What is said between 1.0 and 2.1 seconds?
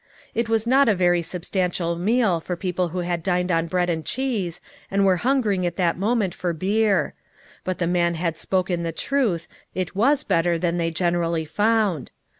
sub stantial